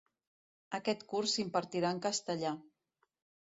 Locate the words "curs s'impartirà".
1.11-1.95